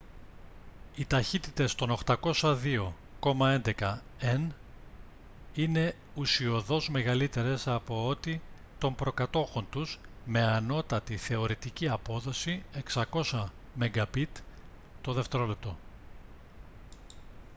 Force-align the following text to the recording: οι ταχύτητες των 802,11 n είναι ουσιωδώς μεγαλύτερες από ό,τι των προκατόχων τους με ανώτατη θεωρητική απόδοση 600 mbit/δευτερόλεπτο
οι 0.95 1.05
ταχύτητες 1.05 1.75
των 1.75 1.97
802,11 2.05 3.97
n 4.21 4.47
είναι 5.55 5.95
ουσιωδώς 6.15 6.89
μεγαλύτερες 6.89 7.67
από 7.67 8.07
ό,τι 8.07 8.39
των 8.77 8.95
προκατόχων 8.95 9.67
τους 9.69 9.99
με 10.25 10.43
ανώτατη 10.43 11.17
θεωρητική 11.17 11.87
απόδοση 11.89 12.63
600 12.93 13.43
mbit/δευτερόλεπτο 13.79 15.77